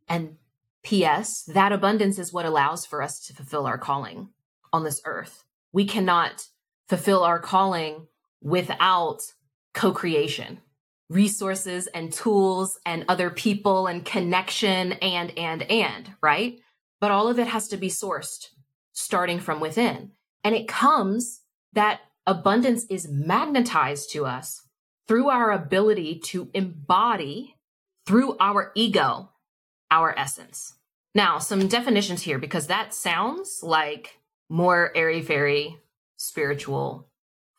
And 0.09 0.37
P.S., 0.83 1.45
that 1.53 1.73
abundance 1.73 2.19
is 2.19 2.33
what 2.33 2.47
allows 2.47 2.87
for 2.87 3.03
us 3.03 3.21
to 3.27 3.35
fulfill 3.35 3.67
our 3.67 3.79
calling 3.79 4.29
on 4.73 4.85
this 4.85 5.01
earth. 5.05 5.45
We 5.73 5.85
cannot 5.85 6.47
fulfill 6.89 7.25
our 7.25 7.41
calling 7.41 8.07
without 8.41 9.23
co 9.75 9.93
creation, 9.93 10.61
resources 11.09 11.89
and 11.89 12.13
tools 12.13 12.79
and 12.87 13.05
other 13.09 13.31
people 13.31 13.87
and 13.87 14.05
connection 14.05 14.93
and, 14.93 15.37
and, 15.37 15.63
and, 15.63 16.13
right? 16.23 16.61
But 17.01 17.11
all 17.11 17.29
of 17.29 17.39
it 17.39 17.49
has 17.49 17.69
to 17.69 17.77
be 17.77 17.89
sourced 17.89 18.47
starting 18.93 19.41
from 19.41 19.61
within. 19.61 20.13
And 20.47 20.55
it 20.55 20.69
comes 20.69 21.41
that 21.73 22.03
abundance 22.25 22.85
is 22.85 23.09
magnetized 23.09 24.13
to 24.13 24.25
us 24.25 24.63
through 25.09 25.29
our 25.29 25.51
ability 25.51 26.21
to 26.27 26.49
embody 26.55 27.57
through 28.07 28.37
our 28.39 28.71
ego, 28.77 29.33
our 29.91 30.17
essence. 30.17 30.75
Now, 31.17 31.41
some 31.41 31.67
definitions 31.67 32.23
here 32.23 32.39
because 32.39 32.69
that 32.69 32.95
sounds 32.95 33.59
like 33.65 34.21
more 34.49 34.93
airy 34.97 35.21
fairy 35.21 35.79
spiritual 36.17 37.09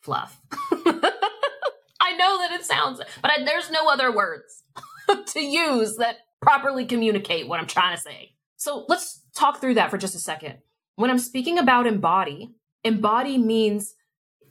fluff. 0.00 0.40
I 0.50 2.16
know 2.16 2.38
that 2.38 2.52
it 2.52 2.64
sounds, 2.64 3.02
but 3.20 3.30
I, 3.30 3.44
there's 3.44 3.70
no 3.70 3.86
other 3.90 4.10
words 4.10 4.62
to 5.34 5.40
use 5.42 5.96
that 5.96 6.20
properly 6.40 6.86
communicate 6.86 7.48
what 7.48 7.60
I'm 7.60 7.66
trying 7.66 7.94
to 7.94 8.02
say. 8.02 8.32
So 8.56 8.86
let's 8.88 9.20
talk 9.34 9.60
through 9.60 9.74
that 9.74 9.90
for 9.90 9.98
just 9.98 10.14
a 10.14 10.18
second. 10.18 10.60
When 10.96 11.10
I'm 11.10 11.18
speaking 11.18 11.58
about 11.58 11.86
embody, 11.86 12.54
embody 12.88 13.38
means 13.38 13.94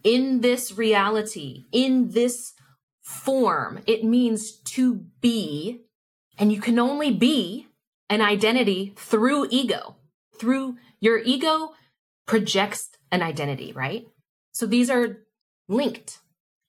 in 0.03 0.41
this 0.41 0.77
reality, 0.77 1.65
in 1.71 2.11
this 2.11 2.53
form, 3.01 3.79
it 3.85 4.03
means 4.03 4.51
to 4.51 5.05
be, 5.21 5.81
and 6.37 6.51
you 6.51 6.61
can 6.61 6.79
only 6.79 7.11
be 7.11 7.67
an 8.09 8.21
identity 8.21 8.93
through 8.95 9.47
ego. 9.49 9.97
Through 10.39 10.77
your 10.99 11.17
ego 11.19 11.73
projects 12.25 12.89
an 13.11 13.21
identity, 13.21 13.71
right? 13.73 14.05
So 14.51 14.65
these 14.65 14.89
are 14.89 15.17
linked. 15.67 16.19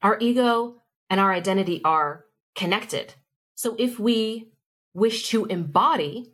Our 0.02 0.18
ego 0.20 0.76
and 1.10 1.20
our 1.20 1.32
identity 1.32 1.80
are 1.84 2.24
connected. 2.54 3.14
So 3.54 3.76
if 3.78 3.98
we 3.98 4.52
wish 4.94 5.28
to 5.30 5.44
embody 5.46 6.32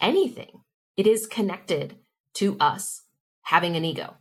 anything, 0.00 0.60
it 0.96 1.06
is 1.06 1.26
connected 1.26 1.96
to 2.34 2.56
us 2.58 3.02
having 3.42 3.76
an 3.76 3.84
ego. 3.84 4.14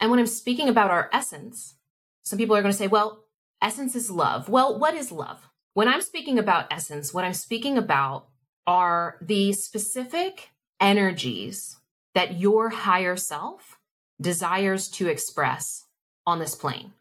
And 0.00 0.10
when 0.10 0.18
I'm 0.18 0.26
speaking 0.26 0.68
about 0.68 0.90
our 0.90 1.10
essence, 1.12 1.76
some 2.22 2.38
people 2.38 2.56
are 2.56 2.62
going 2.62 2.72
to 2.72 2.78
say, 2.78 2.86
well, 2.86 3.24
essence 3.62 3.94
is 3.94 4.10
love. 4.10 4.48
Well, 4.48 4.78
what 4.78 4.94
is 4.94 5.12
love? 5.12 5.48
When 5.74 5.88
I'm 5.88 6.00
speaking 6.00 6.38
about 6.38 6.72
essence, 6.72 7.14
what 7.14 7.24
I'm 7.24 7.34
speaking 7.34 7.78
about 7.78 8.28
are 8.66 9.18
the 9.20 9.52
specific 9.52 10.50
energies 10.80 11.76
that 12.14 12.38
your 12.38 12.70
higher 12.70 13.16
self 13.16 13.78
desires 14.20 14.88
to 14.88 15.08
express 15.08 15.86
on 16.26 16.38
this 16.38 16.54
plane. 16.54 16.92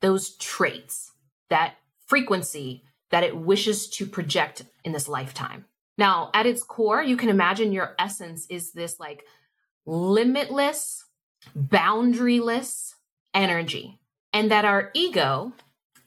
Those 0.00 0.36
traits, 0.36 1.12
that 1.50 1.74
frequency 2.06 2.84
that 3.10 3.24
it 3.24 3.36
wishes 3.36 3.88
to 3.88 4.06
project 4.06 4.64
in 4.84 4.92
this 4.92 5.08
lifetime. 5.08 5.64
Now, 5.98 6.30
at 6.34 6.46
its 6.46 6.62
core, 6.62 7.02
you 7.02 7.16
can 7.16 7.28
imagine 7.28 7.72
your 7.72 7.94
essence 7.98 8.46
is 8.50 8.72
this 8.72 9.00
like 9.00 9.24
limitless, 9.86 11.05
boundaryless 11.56 12.94
energy, 13.34 13.98
and 14.32 14.50
that 14.50 14.64
our 14.64 14.90
ego 14.94 15.52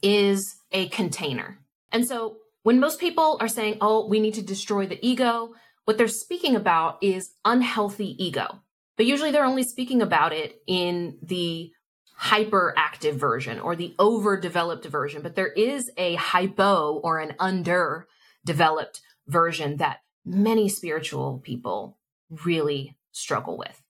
is 0.01 0.55
a 0.72 0.88
container. 0.89 1.60
And 1.91 2.05
so 2.08 2.38
when 2.63 2.79
most 2.79 3.00
people 3.00 3.38
are 3.39 3.48
saying, 3.48 3.77
oh, 3.81 4.08
we 4.08 4.19
need 4.19 4.36
to 4.36 4.41
destroy 4.41 4.86
the 4.86 5.00
ego, 5.05 5.53
what 5.86 5.98
they're 5.98 6.08
speaking 6.08 6.55
about 6.55 7.01
is 7.01 7.31
unhealthy 7.46 8.15
ego. 8.24 8.62
But 8.96 9.05
usually 9.05 9.31
they're 9.31 9.46
only 9.46 9.63
speaking 9.63 10.01
about 10.01 10.34
it 10.34 10.62
in 10.67 11.17
the 11.24 11.72
hyperactive 12.19 13.13
version 13.13 13.60
or 13.60 13.75
the 13.75 13.96
overdeveloped 13.98 14.86
version. 14.86 15.22
But 15.22 15.36
there 15.36 15.48
is 15.48 15.89
a 15.98 16.15
hypo 16.15 17.00
or 17.03 17.17
an 17.19 17.34
underdeveloped 17.39 19.01
version 19.27 19.77
that 19.77 20.01
many 20.25 20.67
spiritual 20.67 21.39
people 21.39 21.98
really 22.29 22.98
struggle 23.12 23.58
with. 23.58 23.81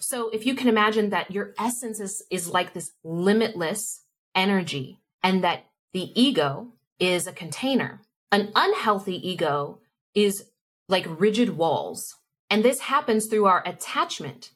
So 0.00 0.30
if 0.30 0.46
you 0.46 0.54
can 0.54 0.68
imagine 0.68 1.10
that 1.10 1.30
your 1.30 1.54
essence 1.58 2.00
is, 2.00 2.22
is 2.30 2.48
like 2.48 2.72
this 2.72 2.92
limitless 3.04 4.02
energy 4.34 5.00
and 5.22 5.42
that 5.44 5.64
the 5.92 6.10
ego 6.20 6.72
is 6.98 7.26
a 7.26 7.32
container, 7.32 8.00
an 8.32 8.50
unhealthy 8.54 9.16
ego 9.28 9.80
is 10.14 10.44
like 10.88 11.06
rigid 11.08 11.56
walls. 11.56 12.16
And 12.50 12.64
this 12.64 12.80
happens 12.80 13.26
through 13.26 13.46
our 13.46 13.62
attachment 13.66 14.50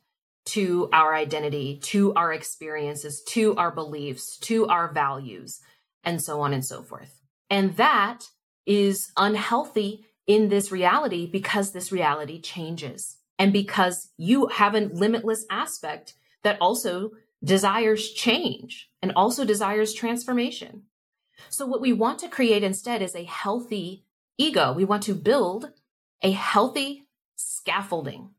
to 0.45 0.89
our 0.93 1.15
identity, 1.15 1.79
to 1.83 2.13
our 2.15 2.33
experiences, 2.33 3.23
to 3.29 3.55
our 3.57 3.71
beliefs, 3.71 4.39
to 4.39 4.67
our 4.67 4.93
values, 4.93 5.61
and 6.03 6.21
so 6.23 6.41
on 6.41 6.53
and 6.53 6.65
so 6.65 6.83
forth. 6.83 7.21
And 7.49 7.77
that 7.77 8.25
is 8.67 9.13
unhealthy 9.17 10.05
in 10.27 10.49
this 10.49 10.73
reality 10.73 11.27
because 11.31 11.73
this 11.73 11.93
reality 11.93 12.41
changes 12.41 13.19
and 13.43 13.53
because 13.53 14.11
you 14.17 14.47
have 14.47 14.77
a 14.77 14.83
limitless 14.83 15.45
aspect 15.51 16.15
that 16.45 16.59
also 16.61 17.11
desires 17.43 18.13
change 18.13 18.89
and 19.03 19.11
also 19.17 19.45
desires 19.45 19.93
transformation. 19.93 20.83
So 21.49 21.67
what 21.67 21.81
we 21.81 21.93
want 21.93 22.21
to 22.21 22.29
create 22.29 22.63
instead 22.63 23.03
is 23.03 23.17
a 23.17 23.25
healthy 23.25 24.05
ego. 24.39 24.73
We 24.73 24.85
want 24.85 25.03
to 25.03 25.15
build 25.17 25.73
a 26.23 26.31
healthy 26.31 27.09
scaffolding. 27.35 28.31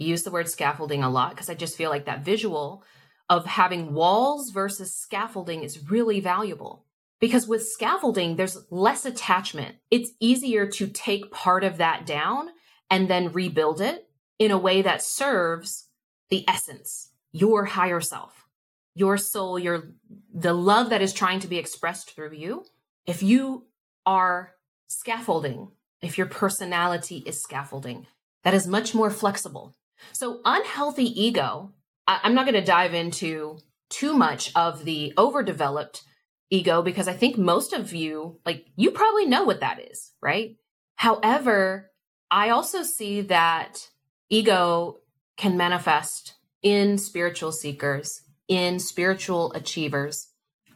I 0.00 0.04
use 0.04 0.22
the 0.22 0.30
word 0.30 0.48
scaffolding 0.48 1.02
a 1.02 1.10
lot 1.10 1.30
because 1.30 1.50
I 1.50 1.54
just 1.54 1.76
feel 1.76 1.90
like 1.90 2.04
that 2.04 2.24
visual 2.24 2.84
of 3.28 3.44
having 3.44 3.92
walls 3.92 4.50
versus 4.50 4.94
scaffolding 4.94 5.64
is 5.64 5.90
really 5.90 6.20
valuable. 6.20 6.84
Because 7.18 7.48
with 7.48 7.66
scaffolding, 7.66 8.36
there's 8.36 8.64
less 8.70 9.04
attachment. 9.04 9.78
It's 9.90 10.12
easier 10.20 10.68
to 10.68 10.86
take 10.86 11.32
part 11.32 11.64
of 11.64 11.78
that 11.78 12.06
down 12.06 12.50
and 12.88 13.10
then 13.10 13.32
rebuild 13.32 13.80
it 13.80 14.07
in 14.38 14.50
a 14.50 14.58
way 14.58 14.82
that 14.82 15.02
serves 15.02 15.88
the 16.30 16.44
essence, 16.48 17.10
your 17.32 17.64
higher 17.64 18.00
self, 18.00 18.46
your 18.94 19.16
soul, 19.16 19.58
your, 19.58 19.90
the 20.32 20.52
love 20.52 20.90
that 20.90 21.02
is 21.02 21.12
trying 21.12 21.40
to 21.40 21.48
be 21.48 21.58
expressed 21.58 22.10
through 22.10 22.32
you. 22.32 22.64
If 23.06 23.22
you 23.22 23.66
are 24.06 24.54
scaffolding, 24.88 25.68
if 26.00 26.18
your 26.18 26.26
personality 26.26 27.22
is 27.26 27.42
scaffolding, 27.42 28.06
that 28.44 28.54
is 28.54 28.66
much 28.66 28.94
more 28.94 29.10
flexible. 29.10 29.74
So 30.12 30.40
unhealthy 30.44 31.04
ego, 31.20 31.72
I, 32.06 32.20
I'm 32.22 32.34
not 32.34 32.44
going 32.44 32.54
to 32.54 32.64
dive 32.64 32.94
into 32.94 33.58
too 33.90 34.14
much 34.14 34.52
of 34.54 34.84
the 34.84 35.12
overdeveloped 35.16 36.02
ego 36.50 36.82
because 36.82 37.08
I 37.08 37.14
think 37.14 37.36
most 37.36 37.72
of 37.72 37.92
you, 37.92 38.38
like, 38.46 38.66
you 38.76 38.90
probably 38.90 39.26
know 39.26 39.44
what 39.44 39.60
that 39.60 39.80
is, 39.90 40.12
right? 40.20 40.56
However, 40.96 41.90
I 42.30 42.50
also 42.50 42.82
see 42.82 43.22
that 43.22 43.88
ego 44.30 44.98
can 45.36 45.56
manifest 45.56 46.34
in 46.62 46.98
spiritual 46.98 47.52
seekers, 47.52 48.22
in 48.48 48.78
spiritual 48.78 49.52
achievers, 49.52 50.28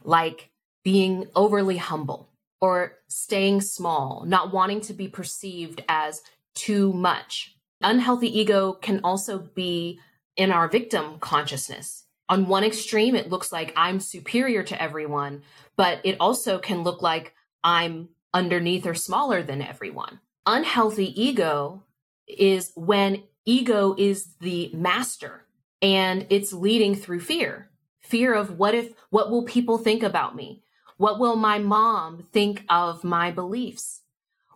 like 0.03 0.49
being 0.83 1.27
overly 1.35 1.77
humble 1.77 2.29
or 2.61 2.93
staying 3.07 3.61
small, 3.61 4.23
not 4.25 4.53
wanting 4.53 4.81
to 4.81 4.93
be 4.93 5.07
perceived 5.07 5.83
as 5.89 6.21
too 6.55 6.93
much. 6.93 7.55
Unhealthy 7.81 8.39
ego 8.39 8.73
can 8.73 9.01
also 9.03 9.39
be 9.39 9.99
in 10.37 10.51
our 10.51 10.67
victim 10.67 11.19
consciousness. 11.19 12.05
On 12.29 12.47
one 12.47 12.63
extreme, 12.63 13.15
it 13.15 13.29
looks 13.29 13.51
like 13.51 13.73
I'm 13.75 13.99
superior 13.99 14.63
to 14.63 14.81
everyone, 14.81 15.43
but 15.75 15.99
it 16.03 16.15
also 16.19 16.57
can 16.57 16.83
look 16.83 17.01
like 17.01 17.33
I'm 17.63 18.09
underneath 18.33 18.85
or 18.87 18.93
smaller 18.93 19.43
than 19.43 19.61
everyone. 19.61 20.19
Unhealthy 20.45 21.21
ego 21.21 21.83
is 22.27 22.71
when 22.75 23.23
ego 23.45 23.95
is 23.97 24.35
the 24.39 24.71
master 24.73 25.45
and 25.81 26.25
it's 26.29 26.53
leading 26.53 26.95
through 26.95 27.19
fear. 27.19 27.69
Fear 28.01 28.33
of 28.33 28.57
what 28.57 28.75
if, 28.75 28.93
what 29.09 29.29
will 29.29 29.43
people 29.43 29.77
think 29.77 30.03
about 30.03 30.35
me? 30.35 30.63
What 30.97 31.19
will 31.19 31.35
my 31.35 31.59
mom 31.59 32.27
think 32.31 32.63
of 32.69 33.03
my 33.03 33.31
beliefs? 33.31 34.01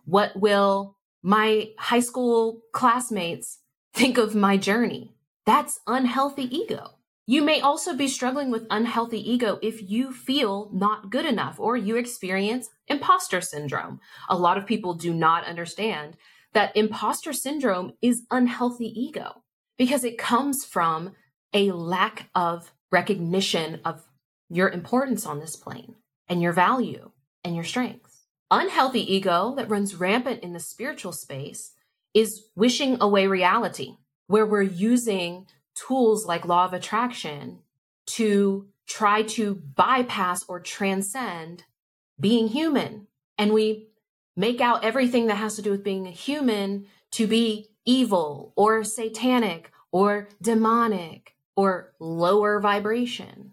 What 0.04 0.38
will 0.38 0.96
my 1.22 1.70
high 1.78 2.00
school 2.00 2.62
classmates 2.72 3.58
think 3.92 4.16
of 4.18 4.34
my 4.34 4.56
journey? 4.56 5.14
That's 5.44 5.80
unhealthy 5.86 6.44
ego. 6.54 6.98
You 7.26 7.42
may 7.42 7.60
also 7.60 7.94
be 7.94 8.08
struggling 8.08 8.50
with 8.50 8.66
unhealthy 8.70 9.20
ego 9.30 9.58
if 9.60 9.90
you 9.90 10.12
feel 10.12 10.70
not 10.72 11.10
good 11.10 11.26
enough 11.26 11.60
or 11.60 11.76
you 11.76 11.96
experience 11.96 12.70
imposter 12.86 13.42
syndrome. 13.42 14.00
A 14.30 14.38
lot 14.38 14.56
of 14.56 14.64
people 14.64 14.94
do 14.94 15.12
not 15.12 15.44
understand 15.44 16.16
that 16.54 16.76
imposter 16.76 17.32
syndrome 17.32 17.92
is 18.00 18.24
unhealthy 18.30 18.86
ego 18.86 19.42
because 19.76 20.04
it 20.04 20.18
comes 20.18 20.64
from 20.64 21.12
a 21.52 21.70
lack 21.72 22.28
of 22.34 22.72
recognition 22.90 23.80
of 23.84 24.04
your 24.48 24.68
importance 24.68 25.26
on 25.26 25.40
this 25.40 25.56
plane 25.56 25.94
and 26.28 26.42
your 26.42 26.52
value 26.52 27.10
and 27.44 27.54
your 27.54 27.64
strengths. 27.64 28.24
Unhealthy 28.50 29.14
ego 29.14 29.54
that 29.56 29.68
runs 29.68 29.94
rampant 29.94 30.42
in 30.42 30.52
the 30.52 30.60
spiritual 30.60 31.12
space 31.12 31.72
is 32.14 32.46
wishing 32.56 32.96
away 33.00 33.26
reality, 33.26 33.96
where 34.26 34.46
we're 34.46 34.62
using 34.62 35.46
tools 35.74 36.26
like 36.26 36.46
law 36.46 36.64
of 36.64 36.72
attraction 36.72 37.58
to 38.06 38.66
try 38.86 39.22
to 39.22 39.54
bypass 39.54 40.44
or 40.48 40.60
transcend 40.60 41.64
being 42.18 42.48
human. 42.48 43.06
And 43.36 43.52
we 43.52 43.87
make 44.38 44.60
out 44.60 44.84
everything 44.84 45.26
that 45.26 45.34
has 45.34 45.56
to 45.56 45.62
do 45.62 45.72
with 45.72 45.82
being 45.82 46.06
a 46.06 46.12
human 46.12 46.86
to 47.10 47.26
be 47.26 47.66
evil 47.84 48.52
or 48.56 48.84
satanic 48.84 49.72
or 49.90 50.28
demonic 50.40 51.34
or 51.56 51.92
lower 51.98 52.60
vibration. 52.60 53.52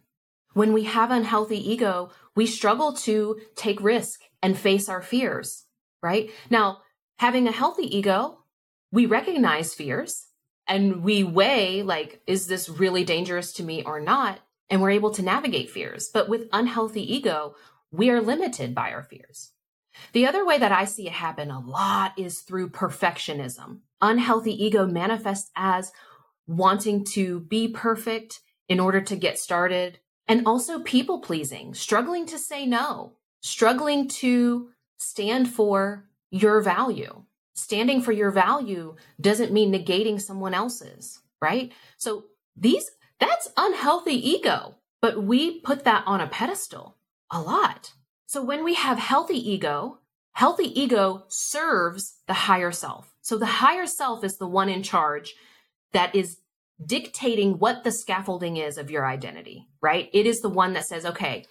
When 0.54 0.74
we 0.74 0.84
have 0.84 1.10
unhealthy 1.10 1.58
ego, 1.71 2.12
we 2.36 2.45
struggle 2.45 2.93
to 2.93 3.41
take 3.56 3.82
risk 3.82 4.21
and 4.43 4.56
face 4.56 4.88
our 4.88 5.02
fears, 5.02 5.65
right? 6.04 6.30
Now, 6.52 6.82
having 7.17 7.48
a 7.48 7.52
healthy 7.52 7.98
ego, 7.98 8.43
we 8.91 9.08
recognize 9.08 9.74
fears 9.74 10.28
and 10.67 11.04
we 11.04 11.24
weigh 11.24 11.82
like 11.82 12.21
is 12.28 12.45
this 12.45 12.69
really 12.69 13.04
dangerous 13.04 13.54
to 13.54 13.63
me 13.63 13.82
or 13.84 14.00
not 14.00 14.39
and 14.69 14.82
we're 14.82 14.91
able 14.91 15.12
to 15.12 15.21
navigate 15.21 15.69
fears 15.69 16.10
but 16.13 16.30
with 16.30 16.48
unhealthy 16.52 17.15
ego 17.15 17.56
we 17.91 18.10
are 18.10 18.21
limited 18.21 18.74
by 18.74 18.91
our 18.91 19.04
fears 19.04 19.52
the 20.14 20.26
other 20.26 20.46
way 20.46 20.58
that 20.58 20.72
i 20.72 20.86
see 20.86 21.08
it 21.08 21.14
happen 21.14 21.52
a 21.52 21.60
lot 21.60 22.14
is 22.18 22.42
through 22.42 22.70
perfectionism 22.70 23.80
unhealthy 24.02 24.64
ego 24.64 24.86
manifests 24.86 25.52
as 25.56 25.92
wanting 26.48 27.04
to 27.04 27.40
be 27.42 27.68
perfect 27.68 28.42
in 28.68 28.80
order 28.80 29.02
to 29.02 29.16
get 29.16 29.40
started 29.40 30.00
and 30.28 30.46
also 30.46 30.80
people 30.80 31.20
pleasing 31.20 31.74
struggling 31.74 32.26
to 32.26 32.38
say 32.38 32.66
no 32.66 33.14
struggling 33.42 34.08
to 34.08 34.70
stand 34.98 35.50
for 35.50 36.06
your 36.32 36.62
value 36.62 37.24
standing 37.56 38.02
for 38.02 38.12
your 38.12 38.30
value 38.30 38.96
doesn't 39.20 39.54
mean 39.54 39.74
negating 39.74 40.22
someone 40.22 40.54
else's, 40.54 41.22
right? 41.42 41.72
So 41.98 42.26
these, 42.56 42.92
that's 43.20 43.50
unhealthy 43.58 44.14
ego, 44.14 44.76
but 45.02 45.24
we 45.24 45.62
put 45.62 45.86
that 45.86 46.04
on 46.06 46.22
a 46.22 46.28
pedestal 46.28 46.98
a 47.32 47.42
lot. 47.42 47.94
So 48.26 48.44
when 48.44 48.64
we 48.64 48.74
have 48.74 48.98
healthy 48.98 49.38
ego, 49.38 50.00
healthy 50.34 50.80
ego 50.80 51.26
serves 51.28 52.18
the 52.28 52.34
higher 52.34 52.72
self. 52.72 53.14
So 53.22 53.38
the 53.38 53.46
higher 53.46 53.88
self 53.88 54.24
is 54.24 54.38
the 54.38 54.48
one 54.48 54.70
in 54.70 54.84
charge 54.84 55.36
that 55.94 56.16
is 56.16 56.38
dictating 56.84 57.58
what 57.60 57.84
the 57.84 57.92
scaffolding 57.92 58.58
is 58.58 58.78
of 58.78 58.92
your 58.92 59.06
identity, 59.06 59.68
right? 59.82 60.10
It 60.14 60.26
is 60.26 60.42
the 60.42 60.50
one 60.50 60.74
that 60.74 60.86
says, 60.86 61.06
okay, 61.06 61.46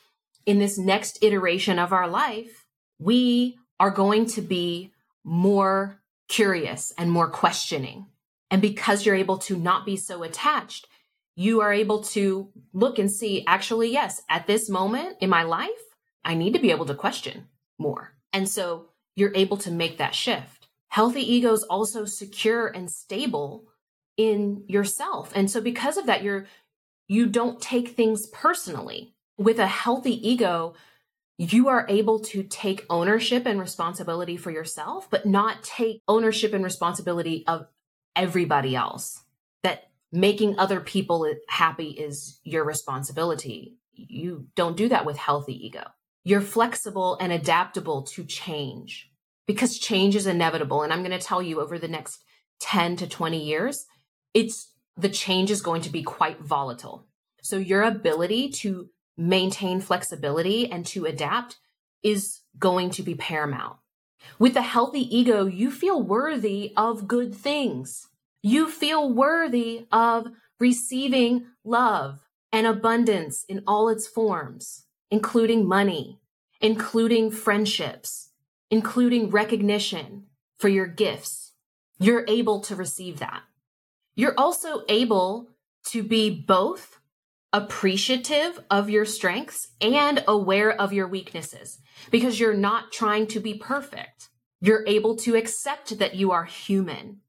in 0.45 0.59
this 0.59 0.77
next 0.77 1.19
iteration 1.23 1.79
of 1.79 1.93
our 1.93 2.09
life, 2.09 2.67
we 2.99 3.57
are 3.81 3.91
going 3.91 4.27
to 4.27 4.43
be 4.43 4.93
more 5.25 6.01
curious 6.29 6.93
and 6.99 7.11
more 7.11 7.29
questioning. 7.29 8.07
And 8.51 8.61
because 8.61 9.07
you're 9.07 9.15
able 9.15 9.39
to 9.39 9.57
not 9.57 9.87
be 9.87 9.97
so 9.97 10.23
attached, 10.23 10.87
you 11.35 11.63
are 11.63 11.73
able 11.73 12.03
to 12.03 12.51
look 12.73 12.99
and 12.99 13.11
see, 13.11 13.45
actually, 13.47 13.91
yes, 13.91 14.23
at 14.29 14.47
this 14.47 14.69
moment 14.69 15.17
in 15.21 15.31
my 15.31 15.43
life, 15.43 15.71
I 16.25 16.35
need 16.35 16.55
to 16.55 16.61
be 16.61 16.71
able 16.71 16.87
to 16.87 16.95
question 16.95 17.49
more. 17.79 18.15
And 18.33 18.49
so 18.49 18.89
you're 19.17 19.35
able 19.35 19.57
to 19.59 19.71
make 19.71 19.99
that 19.99 20.15
shift. 20.15 20.69
Healthy 20.89 21.33
ego 21.35 21.53
is 21.53 21.65
also 21.65 22.05
secure 22.05 22.69
and 22.69 22.91
stable 22.91 23.65
in 24.17 24.65
yourself. 24.69 25.33
And 25.35 25.51
so 25.51 25.61
because 25.61 25.97
of 25.97 26.07
that, 26.07 26.23
you're, 26.23 26.47
you 27.09 27.27
don't 27.27 27.61
take 27.61 27.89
things 27.91 28.27
personally. 28.27 29.15
With 29.37 29.59
a 29.59 29.67
healthy 29.67 30.29
ego, 30.29 30.75
you 31.37 31.69
are 31.69 31.87
able 31.89 32.21
to 32.21 32.45
take 32.45 32.87
ownership 32.89 33.45
and 33.47 33.59
responsibility 33.59 34.37
for 34.37 34.53
yourself, 34.53 35.11
but 35.11 35.27
not 35.27 35.65
take 35.65 36.01
ownership 36.07 36.53
and 36.53 36.63
responsibility 36.63 37.45
of 37.49 37.67
everybody 38.15 38.77
else. 38.77 39.21
That 39.65 39.91
making 40.13 40.59
other 40.59 40.81
people 40.81 41.29
happy 41.49 41.89
is 41.89 42.39
your 42.45 42.65
responsibility. 42.65 43.79
You 43.95 44.47
don't 44.55 44.77
do 44.77 44.89
that 44.91 45.05
with 45.05 45.17
healthy 45.17 45.67
ego. 45.67 45.83
You're 46.25 46.41
flexible 46.41 47.19
and 47.21 47.33
adaptable 47.33 48.03
to 48.03 48.25
change 48.25 49.11
because 49.47 49.79
change 49.79 50.17
is 50.17 50.27
inevitable. 50.27 50.83
And 50.83 50.93
I'm 50.93 51.05
going 51.05 51.19
to 51.19 51.25
tell 51.25 51.43
you 51.43 51.61
over 51.61 51.79
the 51.79 51.89
next 51.89 52.25
10 52.61 52.97
to 52.97 53.07
20 53.07 53.43
years, 53.43 53.87
it's 54.33 54.73
the 54.97 55.09
change 55.09 55.51
is 55.51 55.61
going 55.61 55.83
to 55.83 55.91
be 55.91 56.03
quite 56.03 56.41
volatile. 56.41 57.07
So 57.43 57.57
your 57.57 57.83
ability 57.83 58.49
to 58.51 58.89
maintain 59.17 59.81
flexibility 59.81 60.71
and 60.71 60.87
to 60.87 61.05
adapt 61.05 61.59
is 62.03 62.41
going 62.59 62.91
to 62.91 63.03
be 63.03 63.15
paramount. 63.15 63.77
With 64.39 64.57
a 64.57 64.63
healthy 64.63 65.17
ego, 65.17 65.47
you 65.47 65.71
feel 65.71 66.01
worthy 66.01 66.73
of 66.77 67.07
good 67.07 67.35
things. 67.35 68.09
You 68.43 68.71
feel 68.71 69.13
worthy 69.13 69.87
of 69.93 70.29
receiving 70.59 71.47
love 71.65 72.21
and 72.53 72.67
abundance 72.67 73.45
in 73.49 73.63
all 73.67 73.89
its 73.89 74.07
forms, 74.07 74.84
including 75.15 75.65
money, 75.65 76.19
including 76.61 77.31
friendships, 77.31 78.31
including 78.69 79.31
recognition 79.31 80.25
for 80.59 80.69
your 80.69 80.89
gifts. 80.89 81.53
You're 82.01 82.25
able 82.27 82.59
to 82.63 82.75
receive 82.75 83.21
that. 83.21 83.43
You're 84.17 84.35
also 84.37 84.83
able 84.89 85.51
to 85.93 86.03
be 86.03 86.31
both 86.31 86.99
appreciative 87.53 88.59
of 88.69 88.91
your 88.91 89.05
strengths 89.05 89.69
and 89.81 90.25
aware 90.27 90.73
of 90.73 90.93
your 90.93 91.07
weaknesses 91.07 91.79
because 92.11 92.41
you're 92.41 92.63
not 92.71 92.91
trying 92.91 93.29
to 93.29 93.39
be 93.39 93.55
perfect. 93.55 94.31
You're 94.61 94.85
able 94.89 95.15
to 95.19 95.37
accept 95.37 95.97
that 96.01 96.17
you 96.17 96.33
are 96.33 96.45
human 96.45 97.21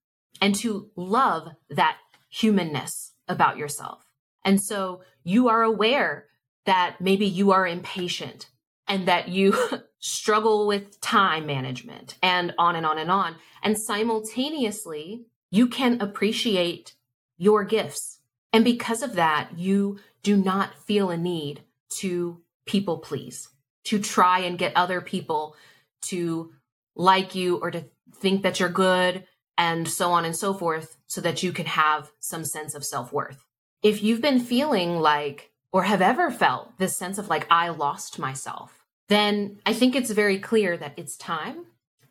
and 0.41 0.55
to 0.55 0.89
love 0.95 1.49
that 1.69 1.97
humanness 2.29 3.11
about 3.27 3.57
yourself. 3.57 4.01
And 4.43 4.59
so 4.59 5.01
you 5.23 5.49
are 5.49 5.61
aware 5.61 6.25
that 6.65 6.97
maybe 6.99 7.25
you 7.25 7.51
are 7.51 7.67
impatient 7.67 8.49
and 8.87 9.07
that 9.07 9.29
you 9.29 9.55
struggle 9.99 10.67
with 10.67 10.99
time 11.01 11.45
management 11.45 12.17
and 12.21 12.53
on 12.57 12.75
and 12.75 12.85
on 12.85 12.97
and 12.97 13.09
on. 13.09 13.35
And 13.63 13.77
simultaneously, 13.77 15.25
you 15.51 15.67
can 15.67 16.01
appreciate 16.01 16.93
your 17.37 17.63
gifts. 17.63 18.19
And 18.53 18.63
because 18.63 19.01
of 19.01 19.15
that, 19.15 19.57
you 19.57 19.99
do 20.23 20.37
not 20.37 20.73
feel 20.85 21.09
a 21.09 21.17
need 21.17 21.61
to 21.99 22.41
people 22.65 22.97
please, 22.99 23.49
to 23.85 23.99
try 23.99 24.39
and 24.39 24.57
get 24.57 24.75
other 24.75 25.01
people 25.01 25.55
to 26.01 26.51
like 26.95 27.35
you 27.35 27.57
or 27.57 27.71
to 27.71 27.85
think 28.15 28.43
that 28.43 28.59
you're 28.59 28.69
good 28.69 29.25
and 29.57 29.87
so 29.87 30.11
on 30.11 30.25
and 30.25 30.35
so 30.35 30.53
forth 30.53 30.97
so 31.07 31.21
that 31.21 31.43
you 31.43 31.51
can 31.51 31.65
have 31.65 32.11
some 32.19 32.43
sense 32.43 32.75
of 32.75 32.85
self 32.85 33.13
worth. 33.13 33.45
If 33.83 34.03
you've 34.03 34.21
been 34.21 34.39
feeling 34.39 34.99
like, 34.99 35.51
or 35.75 35.83
have 35.83 36.01
ever 36.01 36.31
felt 36.31 36.77
this 36.77 36.95
sense 36.95 37.17
of 37.17 37.27
like, 37.27 37.45
I 37.51 37.67
lost 37.67 38.17
myself, 38.17 38.85
then 39.09 39.59
I 39.65 39.73
think 39.73 39.93
it's 39.93 40.09
very 40.09 40.39
clear 40.39 40.77
that 40.77 40.93
it's 40.95 41.17
time 41.17 41.65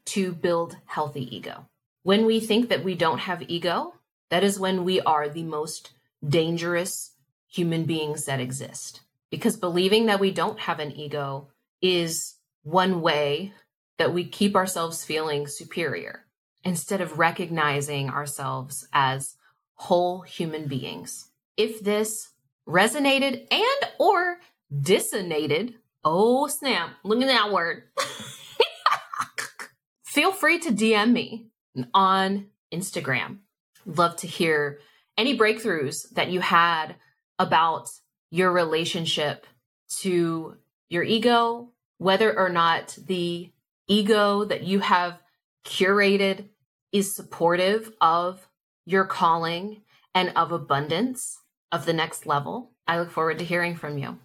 to 0.04 0.34
build 0.34 0.76
healthy 0.84 1.34
ego. 1.34 1.64
When 2.02 2.26
we 2.26 2.40
think 2.40 2.68
that 2.68 2.84
we 2.84 2.94
don't 2.94 3.20
have 3.20 3.42
ego, 3.48 3.94
that 4.28 4.44
is 4.44 4.60
when 4.60 4.84
we 4.84 5.00
are 5.00 5.30
the 5.30 5.44
most 5.44 5.92
dangerous 6.28 7.12
human 7.48 7.84
beings 7.84 8.26
that 8.26 8.38
exist. 8.38 9.00
Because 9.30 9.56
believing 9.56 10.04
that 10.06 10.20
we 10.20 10.30
don't 10.30 10.60
have 10.60 10.78
an 10.78 10.92
ego 10.92 11.48
is 11.80 12.34
one 12.64 13.00
way 13.00 13.54
that 13.96 14.12
we 14.12 14.26
keep 14.26 14.56
ourselves 14.56 15.06
feeling 15.06 15.46
superior 15.46 16.26
instead 16.64 17.00
of 17.00 17.18
recognizing 17.18 18.10
ourselves 18.10 18.86
as 18.92 19.36
whole 19.72 20.20
human 20.20 20.68
beings. 20.68 21.30
If 21.56 21.82
this 21.82 22.33
resonated 22.68 23.46
and 23.50 23.90
or 23.98 24.38
dissonated, 24.72 25.74
oh 26.04 26.46
snap, 26.46 26.90
look 27.04 27.20
at 27.20 27.28
that 27.28 27.52
word. 27.52 27.84
Feel 30.04 30.32
free 30.32 30.58
to 30.60 30.70
DM 30.70 31.12
me 31.12 31.48
on 31.92 32.46
Instagram. 32.72 33.38
Love 33.84 34.16
to 34.16 34.26
hear 34.26 34.78
any 35.18 35.36
breakthroughs 35.36 36.08
that 36.10 36.30
you 36.30 36.40
had 36.40 36.96
about 37.38 37.90
your 38.30 38.52
relationship 38.52 39.46
to 39.88 40.56
your 40.88 41.02
ego, 41.02 41.70
whether 41.98 42.36
or 42.36 42.48
not 42.48 42.96
the 43.06 43.50
ego 43.88 44.44
that 44.44 44.62
you 44.62 44.80
have 44.80 45.18
curated 45.64 46.48
is 46.92 47.14
supportive 47.14 47.92
of 48.00 48.48
your 48.86 49.04
calling 49.04 49.82
and 50.14 50.32
of 50.36 50.52
abundance 50.52 51.40
of 51.74 51.84
the 51.84 51.92
next 51.92 52.24
level. 52.24 52.70
I 52.86 53.00
look 53.00 53.10
forward 53.10 53.38
to 53.40 53.44
hearing 53.44 53.74
from 53.74 53.98
you. 53.98 54.16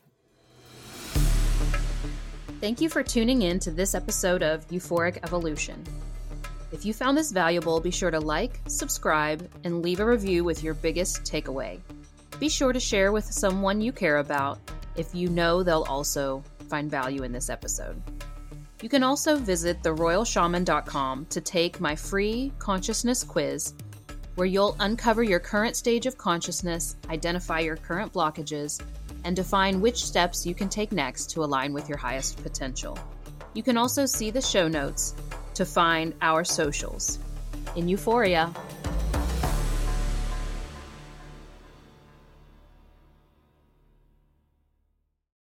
Thank 2.62 2.80
you 2.80 2.90
for 2.90 3.02
tuning 3.02 3.42
in 3.42 3.58
to 3.60 3.72
this 3.72 3.96
episode 3.96 4.44
of 4.44 4.68
Euphoric 4.68 5.18
Evolution. 5.24 5.84
If 6.72 6.86
you 6.86 6.94
found 6.94 7.18
this 7.18 7.32
valuable, 7.32 7.80
be 7.80 7.90
sure 7.90 8.12
to 8.12 8.20
like, 8.20 8.60
subscribe, 8.68 9.50
and 9.64 9.82
leave 9.82 10.00
a 10.00 10.06
review 10.06 10.44
with 10.44 10.64
your 10.64 10.76
biggest 10.76 11.24
takeaway. 11.24 11.80
Be 12.40 12.50
sure 12.50 12.72
to 12.72 12.80
share 12.80 13.12
with 13.12 13.26
someone 13.26 13.82
you 13.82 13.92
care 13.92 14.18
about 14.18 14.60
if 14.96 15.16
you 15.16 15.30
know 15.30 15.64
they'll 15.64 15.88
also 15.90 16.44
find 16.70 16.92
value 16.92 17.24
in 17.24 17.32
this 17.32 17.50
episode. 17.50 18.00
You 18.82 18.90
can 18.90 19.02
also 19.02 19.38
visit 19.38 19.82
theroyalshaman.com 19.82 21.26
to 21.32 21.42
take 21.42 21.80
my 21.80 21.96
free 21.96 22.54
consciousness 22.60 23.24
quiz, 23.24 23.74
where 24.40 24.46
you'll 24.46 24.78
uncover 24.80 25.22
your 25.22 25.38
current 25.38 25.76
stage 25.76 26.06
of 26.06 26.18
consciousness, 26.18 26.96
identify 27.10 27.60
your 27.60 27.76
current 27.76 28.14
blockages, 28.14 28.82
and 29.26 29.36
define 29.36 29.82
which 29.82 30.06
steps 30.06 30.46
you 30.46 30.56
can 30.56 30.70
take 30.70 30.94
next 30.94 31.30
to 31.30 31.44
align 31.44 31.74
with 31.74 31.90
your 31.90 31.98
highest 31.98 32.42
potential. 32.42 32.98
You 33.54 33.64
can 33.64 33.76
also 33.76 34.06
see 34.06 34.32
the 34.32 34.42
show 34.42 34.70
notes 34.70 35.14
to 35.56 35.66
find 35.66 36.14
our 36.22 36.46
socials. 36.46 37.20
In 37.76 37.90
Euphoria, 37.90 38.54